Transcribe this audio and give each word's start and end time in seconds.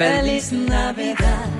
Feliz 0.00 0.50
Navidad. 0.50 1.59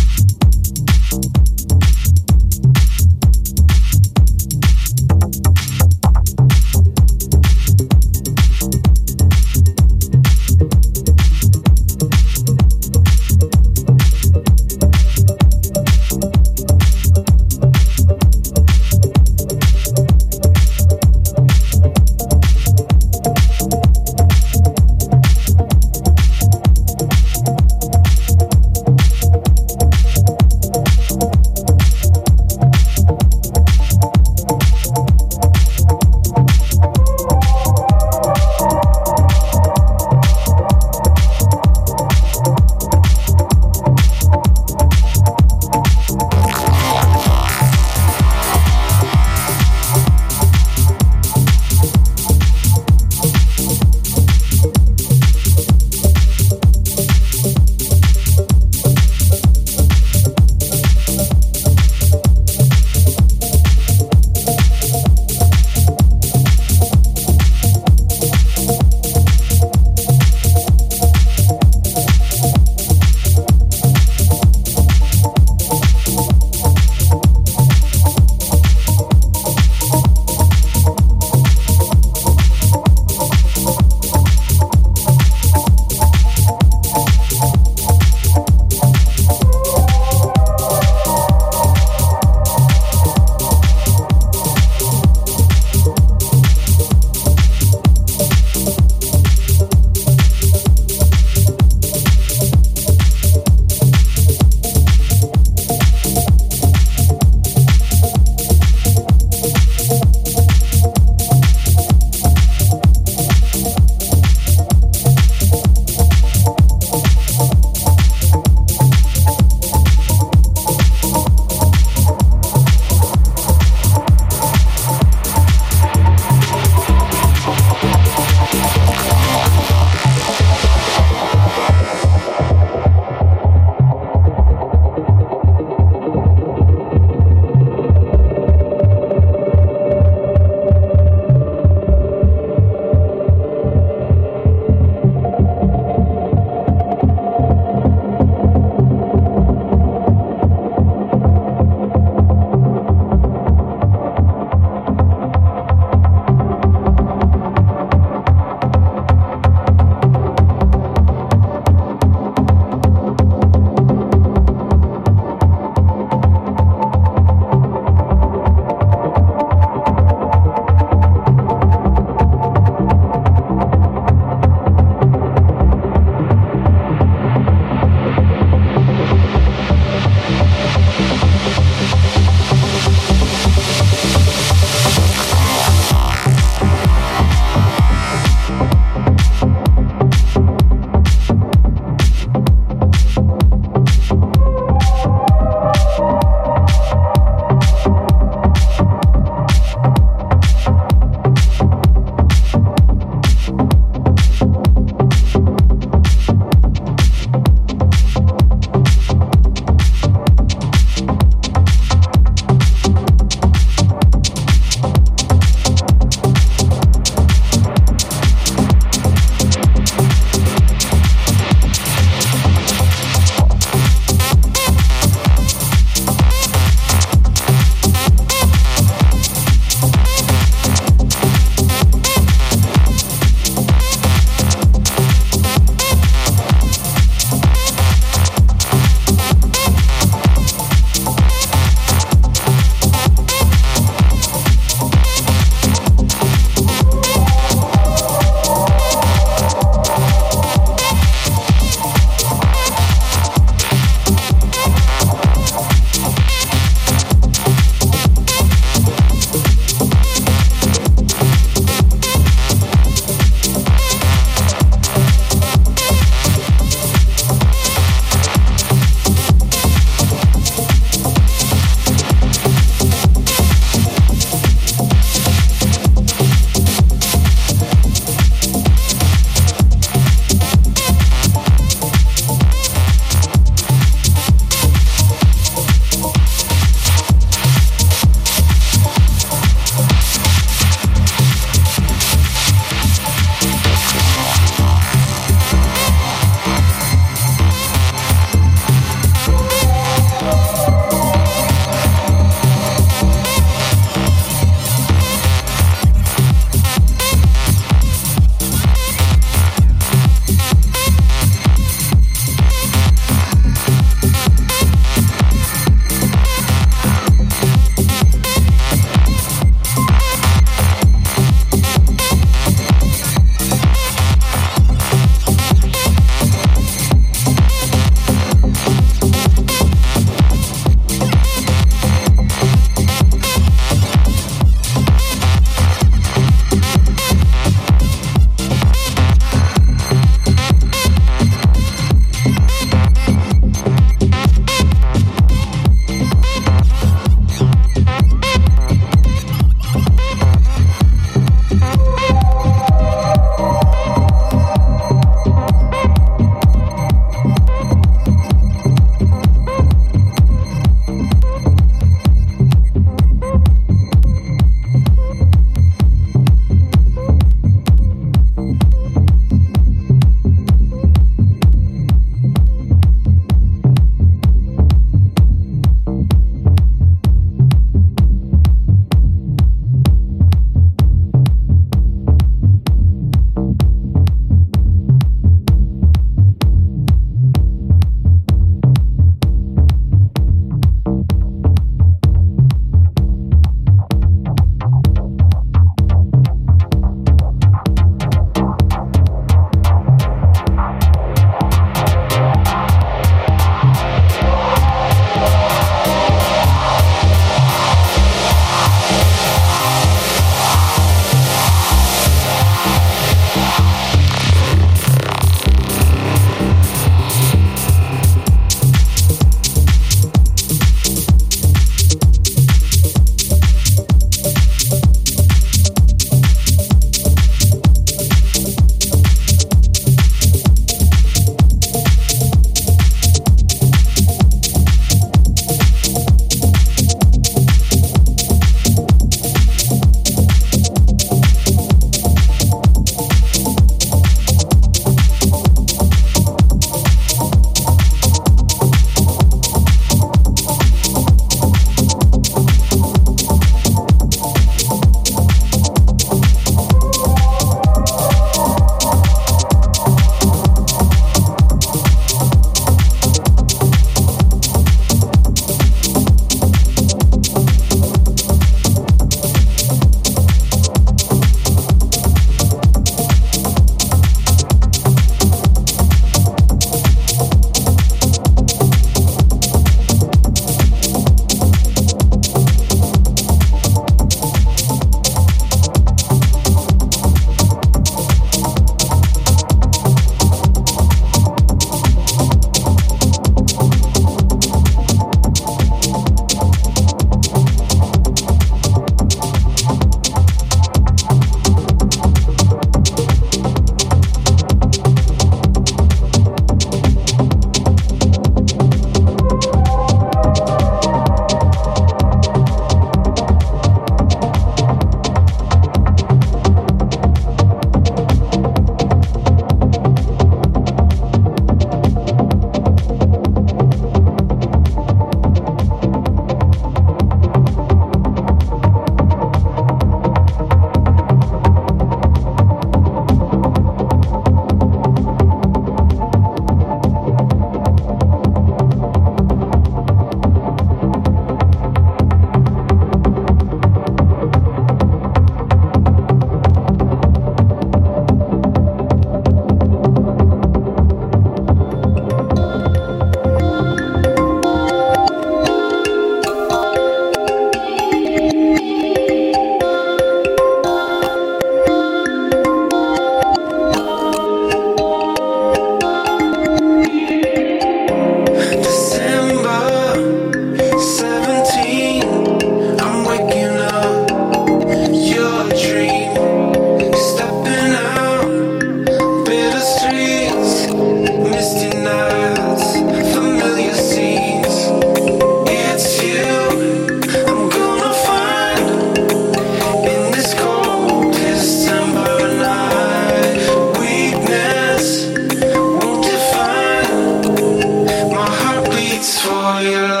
Yeah. 599.61 600.00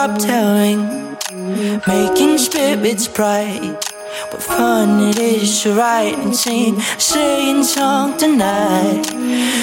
Bells 0.00 0.24
telling. 0.24 1.18
making 1.86 2.38
spirits 2.38 3.06
bright. 3.06 3.76
What 4.30 4.42
fun 4.42 5.10
it 5.10 5.18
is 5.18 5.62
to 5.62 5.74
ride 5.74 6.14
and 6.14 6.34
sing 6.34 6.80
sleighing 6.96 7.62
song 7.62 8.16
tonight. 8.16 9.04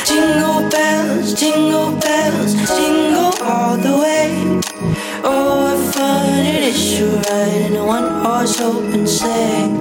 Jingle 0.05 0.69
bells, 0.69 1.33
jingle 1.33 1.91
bells, 1.97 2.53
jingle 2.77 3.33
all 3.41 3.77
the 3.77 3.97
way. 3.97 4.29
Oh, 5.23 5.73
what 5.73 5.95
fun 5.95 6.45
it 6.45 6.63
is 6.71 6.97
to 6.97 7.05
ride 7.27 7.71
in 7.71 7.75
a 7.75 7.83
one 7.83 8.23
horse 8.23 8.61
open 8.61 9.07
sleigh. 9.07 9.73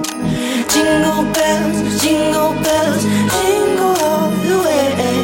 Jingle 0.73 1.23
bells, 1.37 2.01
jingle 2.01 2.53
bells, 2.65 3.03
jingle 3.37 3.95
all 4.09 4.31
the 4.47 4.57
way. 4.65 5.23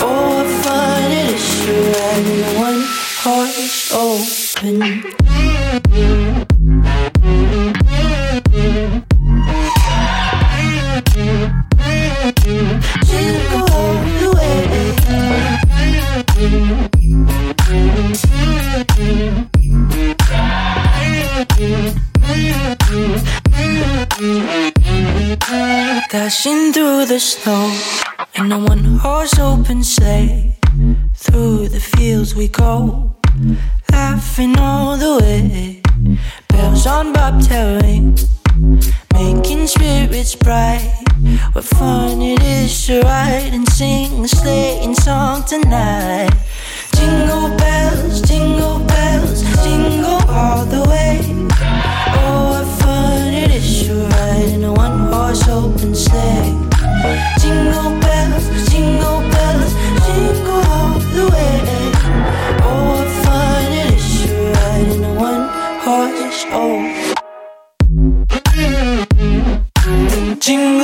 Oh, 0.00 0.28
what 0.32 0.48
fun 0.64 1.12
it 1.12 1.34
is 1.34 1.46
to 1.66 1.72
ride 1.98 2.26
in 2.32 2.56
a 2.56 2.60
one 2.60 2.82
horse 3.20 3.92
open. 3.92 4.24
Way. 4.24 4.33
Dashing 26.10 26.72
through 26.72 27.06
the 27.06 27.18
snow 27.18 27.76
in 28.36 28.52
a 28.52 28.58
one 28.58 28.98
horse 28.98 29.38
open 29.38 29.82
sleigh. 29.82 30.56
Through 31.14 31.68
the 31.68 31.80
fields 31.80 32.34
we 32.34 32.48
go, 32.48 33.16
laughing 33.94 34.58
all 34.58 34.96
the 34.96 35.12
way. 35.20 35.80
Bells 36.48 36.86
on 36.86 37.12
bobtail 37.12 37.80
ring, 37.80 38.16
making 39.12 39.66
spirits 39.66 40.34
bright. 40.34 40.90
What 41.52 41.64
fun 41.64 42.20
it 42.20 42.42
is 42.42 42.70
to 42.86 43.00
ride 43.02 43.52
and 43.56 43.66
sing 43.68 44.24
a 44.24 44.28
sleighing 44.28 44.94
song 44.94 45.44
tonight. 45.44 46.34
Jingle 46.96 47.48
bells, 47.56 48.20
jingle 48.28 48.78
bells, 48.92 49.40
jingle 49.64 50.22
all 50.28 50.64
the 50.74 50.82
way. 50.90 51.43
Horse 66.54 67.14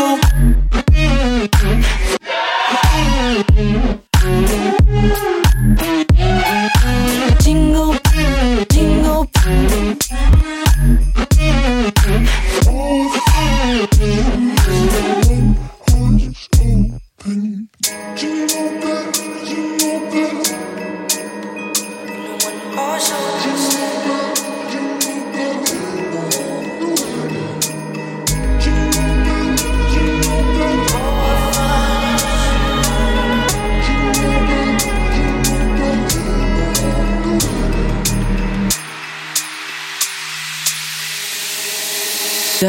open. 0.00 0.29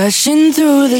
Dashing 0.02 0.52
through 0.52 0.88
the 0.88 1.00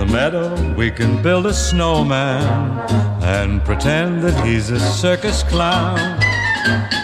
The 0.00 0.06
meadow, 0.06 0.74
we 0.76 0.90
can 0.90 1.22
build 1.22 1.44
a 1.44 1.52
snowman 1.52 2.42
and 3.22 3.62
pretend 3.62 4.22
that 4.22 4.46
he's 4.46 4.70
a 4.70 4.80
circus 4.80 5.42
clown. 5.42 5.98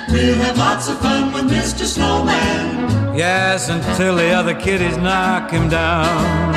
We'll 0.08 0.34
have 0.36 0.56
lots 0.56 0.88
of 0.88 0.98
fun 1.00 1.30
with 1.34 1.44
Mr. 1.44 1.84
Snowman. 1.84 3.14
Yes, 3.14 3.68
until 3.68 4.16
the 4.16 4.30
other 4.30 4.54
kiddies 4.54 4.96
knock 4.96 5.50
him 5.50 5.68
down. 5.68 6.54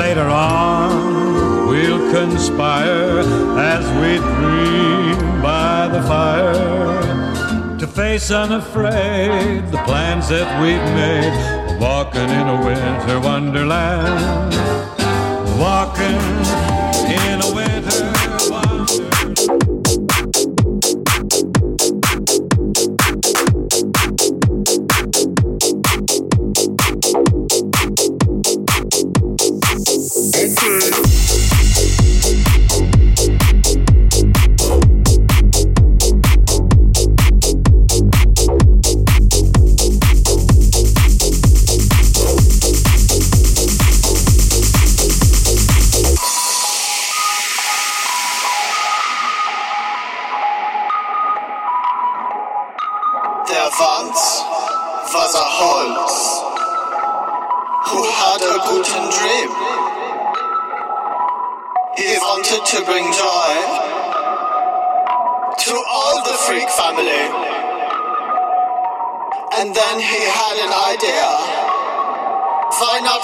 Later 0.00 0.26
on, 0.26 1.68
we'll 1.68 2.10
conspire 2.12 3.20
as 3.56 3.86
we 4.02 4.16
dream 4.34 5.40
by 5.40 5.86
the 5.86 6.02
fire 6.02 7.78
to 7.78 7.86
face 7.86 8.32
unafraid 8.32 9.70
the 9.70 9.78
plans 9.86 10.28
that 10.28 10.60
we've 10.60 10.90
made. 10.98 11.78
Walking 11.80 12.28
in 12.28 12.48
a 12.48 12.64
winter 12.66 13.20
wonderland. 13.20 14.97
Walking 15.58 16.20
in 17.10 17.42
a 17.42 17.52
winter 17.52 17.87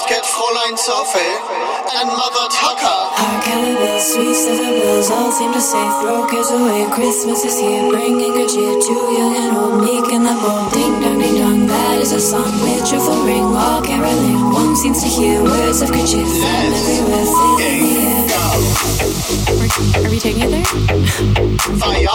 get 0.07 0.23
Fräulein 0.23 0.77
Sophie 0.77 1.35
and 1.97 2.07
Mother 2.07 2.47
Tucker? 2.51 2.85
Our 2.85 3.41
cowbells, 3.41 4.13
sweet 4.13 4.35
silver 4.35 4.79
bells, 4.79 5.09
all 5.09 5.31
seem 5.31 5.51
to 5.53 5.61
say, 5.61 5.81
throw 6.01 6.27
cares 6.27 6.51
away. 6.51 6.85
Christmas 6.91 7.43
is 7.43 7.59
here, 7.59 7.89
bringing 7.89 8.33
good 8.33 8.49
cheer 8.49 8.79
to 8.79 8.93
young 9.17 9.35
and 9.35 9.57
old, 9.57 9.81
meek 9.81 10.05
and 10.13 10.25
the 10.25 10.33
bold. 10.37 10.73
Ding 10.73 11.01
dong, 11.01 11.19
ding 11.19 11.37
dong, 11.37 11.67
that 11.67 12.01
is 12.01 12.11
a 12.11 12.19
song 12.19 12.51
with 12.61 12.85
cheerful 12.87 13.25
ring, 13.25 13.43
all 13.43 13.81
caroling. 13.81 14.53
One 14.53 14.75
seems 14.75 15.01
to 15.01 15.07
hear 15.07 15.41
words 15.41 15.81
of 15.81 15.91
good 15.91 16.07
cheer 16.07 16.25
from 16.25 16.73
everywhere, 16.77 17.25
filling 17.25 17.81
the 17.81 17.97
air. 18.05 18.25
Are, 19.65 20.05
are 20.05 20.09
we 20.09 20.19
taking 20.19 20.43
it 20.43 20.51
there? 20.51 20.65
Why 21.81 22.05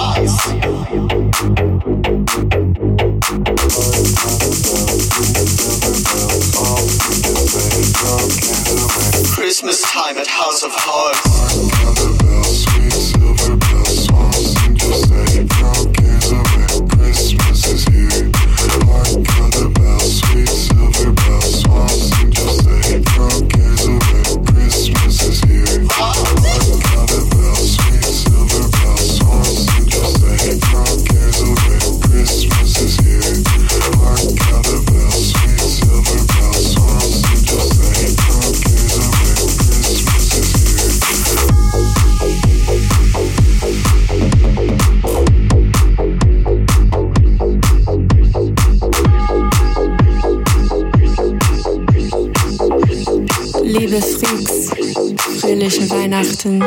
Christmas 9.34 9.82
time 9.90 10.16
at 10.16 10.28
House 10.28 10.62
of 10.62 10.70
Horrors. 10.72 12.99
Fröhliche 55.18 55.88
Weihnachten. 55.90 56.62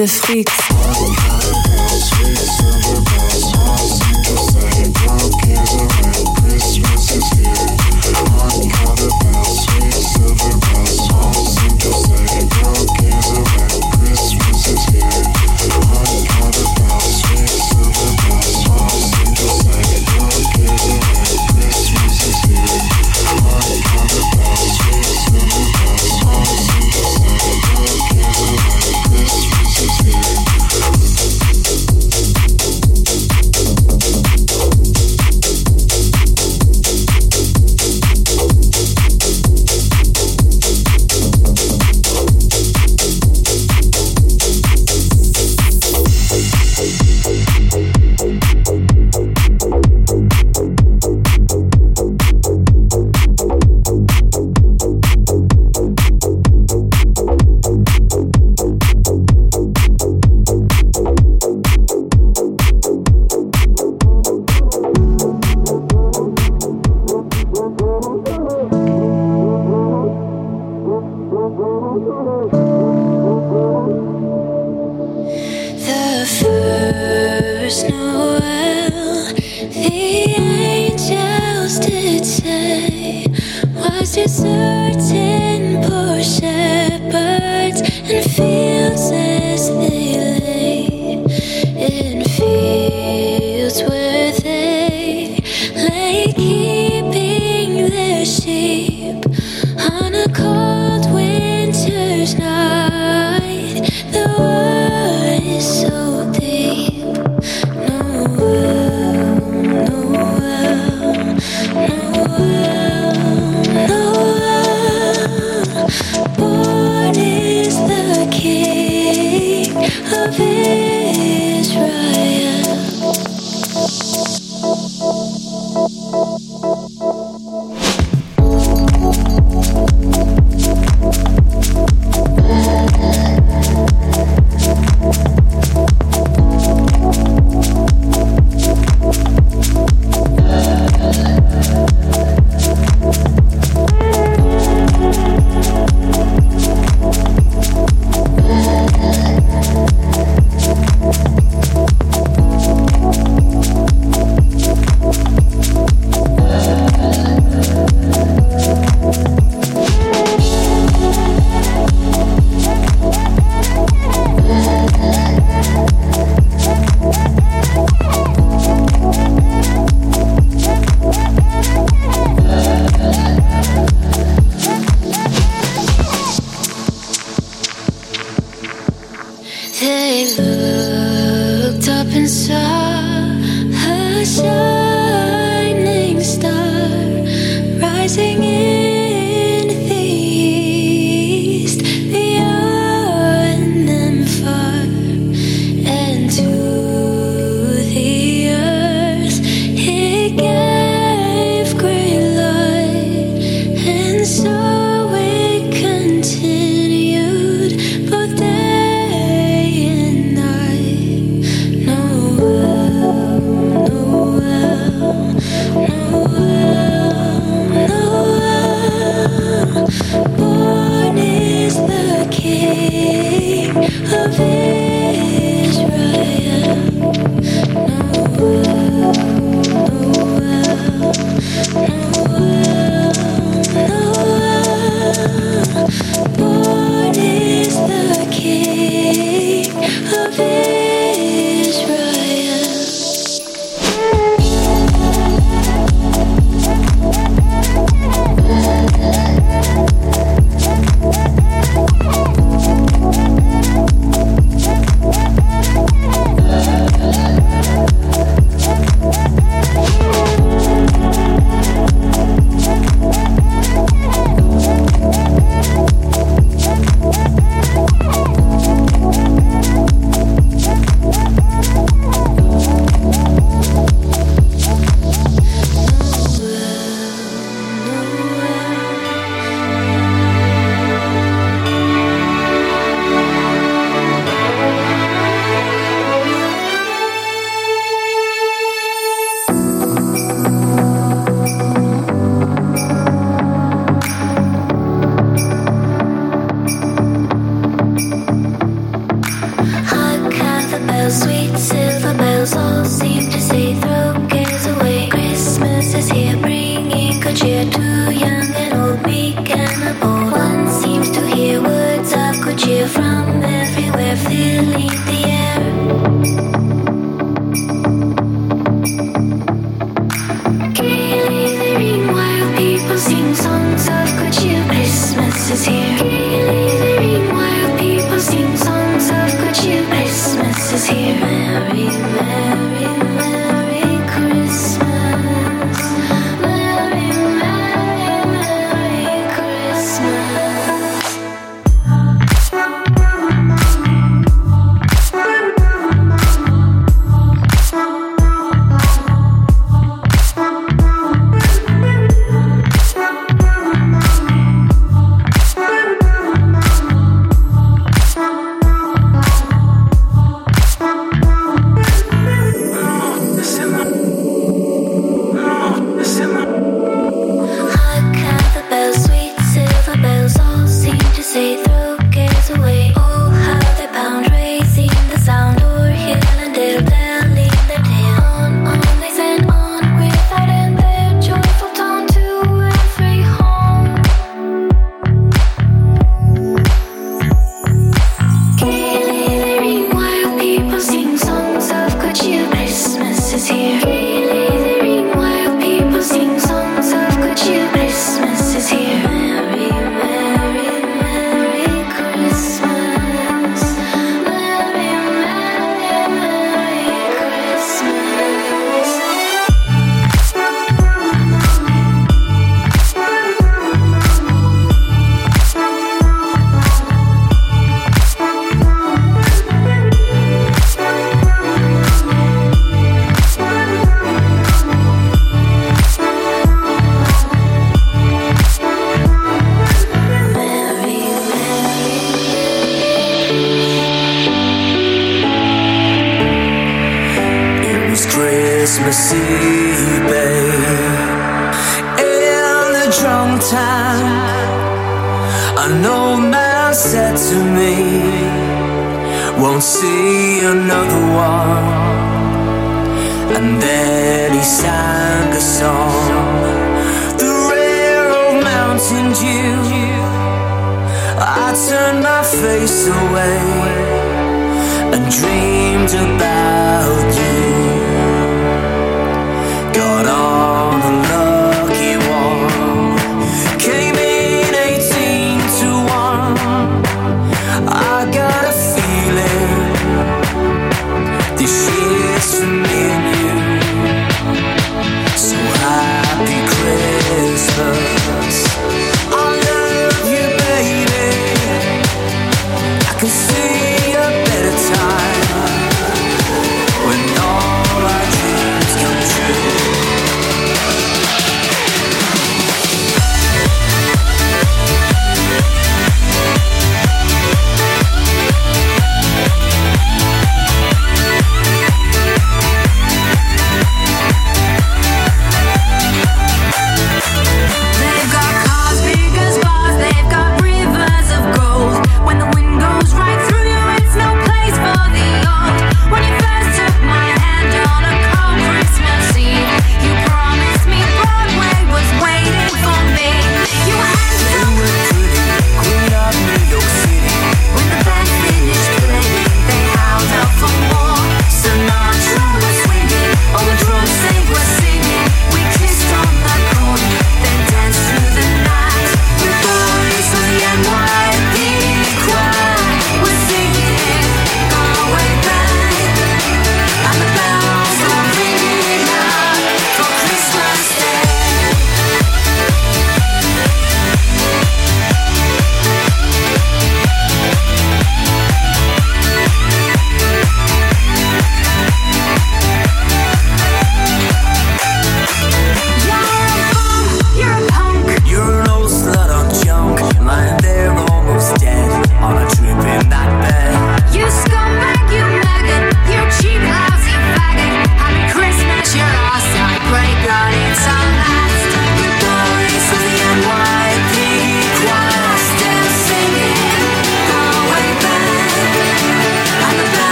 Liebe 0.00 0.08
Freaks, 0.08 1.39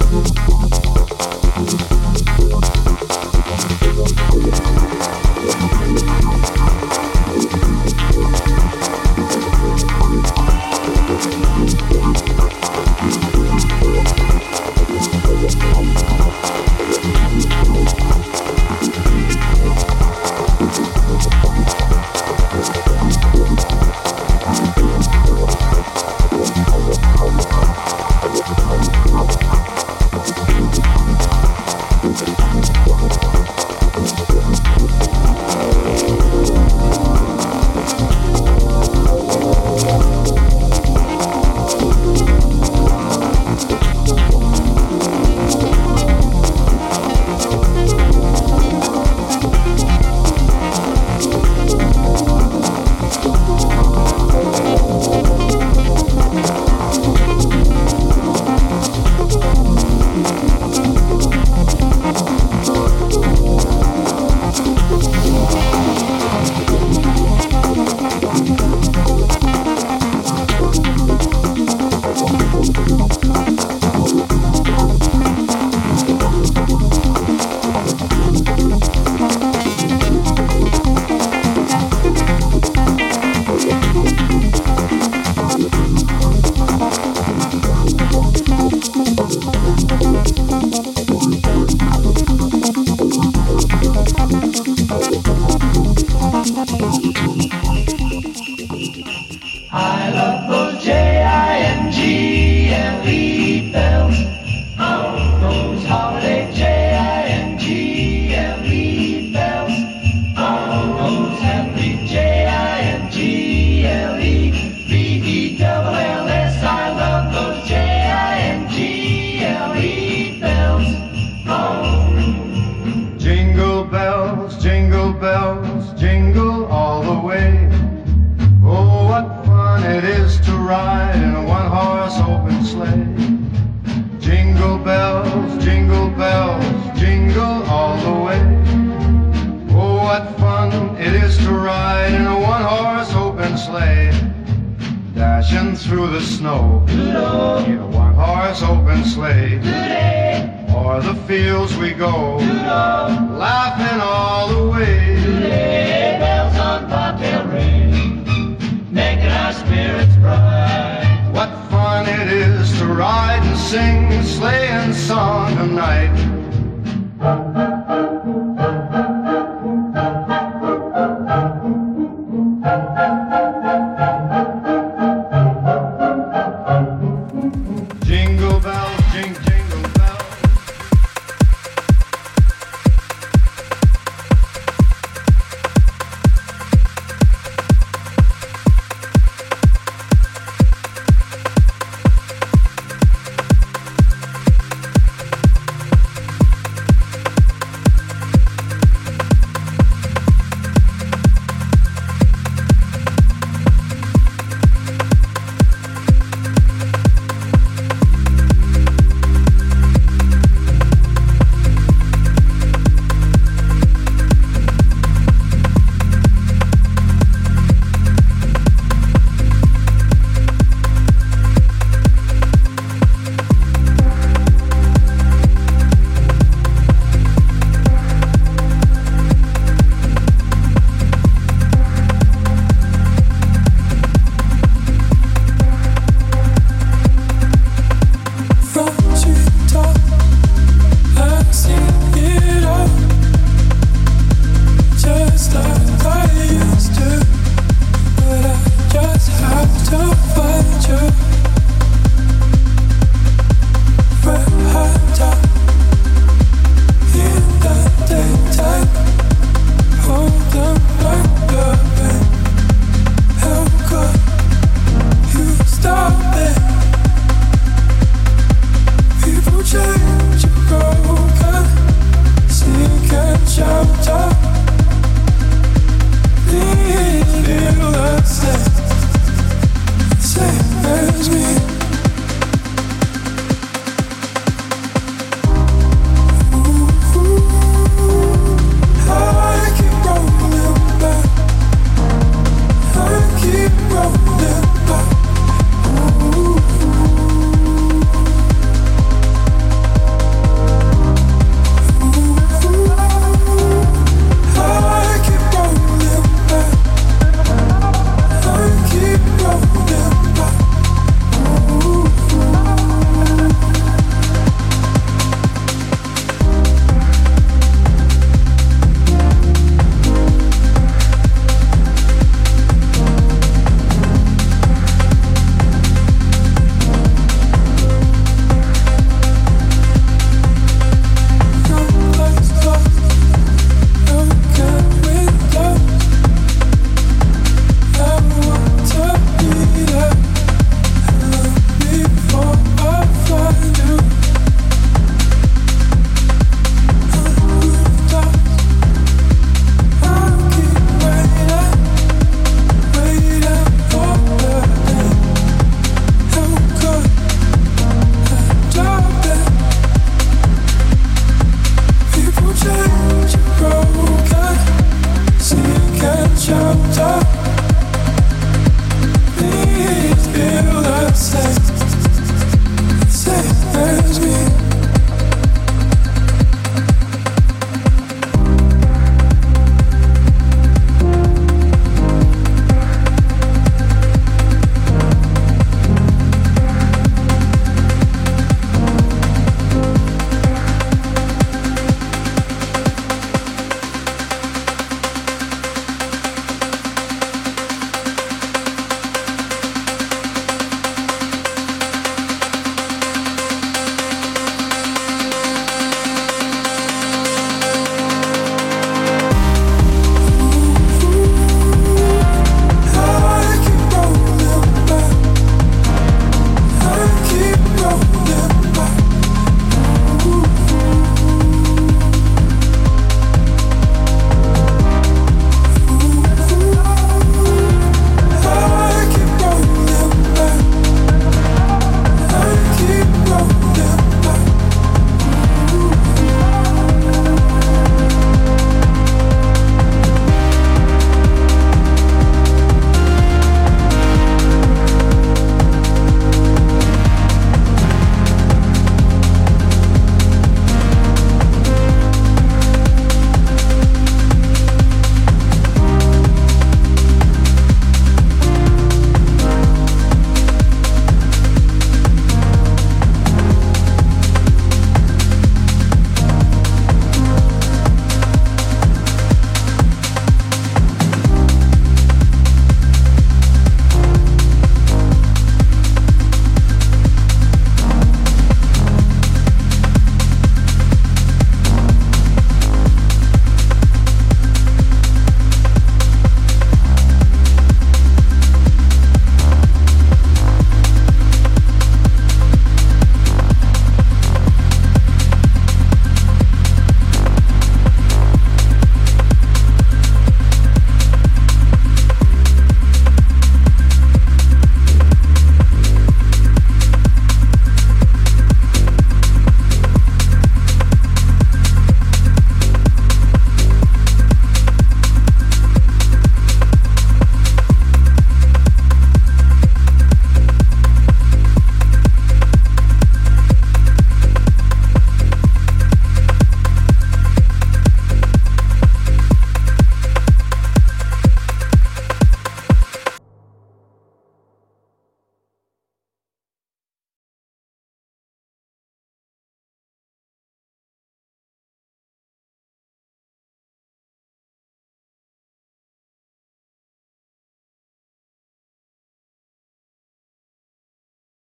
You. 0.00 0.27